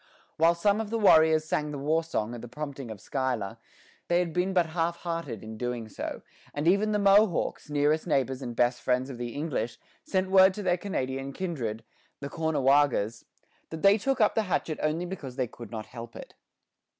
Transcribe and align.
While 0.37 0.55
some 0.55 0.81
of 0.81 0.89
the 0.89 0.97
warriors 0.97 1.45
sang 1.45 1.69
the 1.69 1.77
war 1.77 2.03
song 2.03 2.33
at 2.33 2.41
the 2.41 2.47
prompting 2.47 2.89
of 2.89 2.99
Schuyler, 2.99 3.59
they 4.07 4.17
had 4.17 4.33
been 4.33 4.51
but 4.51 4.65
half 4.65 4.95
hearted 4.95 5.43
in 5.43 5.57
doing 5.59 5.87
so; 5.87 6.23
and 6.55 6.67
even 6.67 6.91
the 6.91 6.97
Mohawks, 6.97 7.69
nearest 7.69 8.07
neighbors 8.07 8.41
and 8.41 8.55
best 8.55 8.81
friends 8.81 9.11
of 9.11 9.19
the 9.19 9.35
English, 9.35 9.77
sent 10.03 10.31
word 10.31 10.55
to 10.55 10.63
their 10.63 10.75
Canadian 10.77 11.33
kindred, 11.33 11.83
the 12.19 12.29
Caughnawagas, 12.29 13.25
that 13.69 13.83
they 13.83 13.99
took 13.99 14.19
up 14.19 14.33
the 14.33 14.41
hatchet 14.49 14.79
only 14.81 15.05
because 15.05 15.35
they 15.35 15.45
could 15.45 15.69
not 15.69 15.85
help 15.85 16.15
it. 16.15 16.33